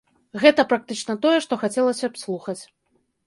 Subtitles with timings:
[0.43, 2.59] Гэта практычна тое, што хацелася б слухаць.